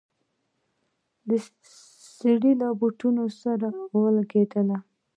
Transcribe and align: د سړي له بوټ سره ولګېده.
د 1.27 1.29
سړي 2.15 2.53
له 2.61 2.67
بوټ 2.79 3.01
سره 3.43 3.67
ولګېده. 4.01 4.77